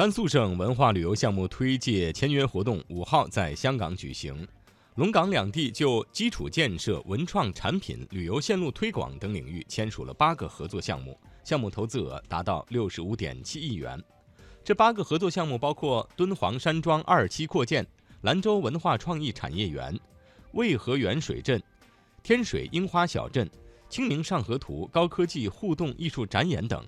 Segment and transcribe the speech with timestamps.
[0.00, 4.48] 甘肃省文化旅游项目推介签约活动五号在香港举行。
[4.94, 14.02] 龙港两地就基础建设文创产品旅游线路推广等领域签署了八个合作项目项目投资额达到六十五点七亿元。
[14.64, 17.86] 这八个合作项目包括敦煌山庄二期扩建
[18.22, 19.94] 兰州文化创意产业园
[20.52, 21.62] 渭河源水镇
[22.22, 23.46] 天水樱花小镇
[23.90, 26.82] 清明上河图高科技互动艺术展演等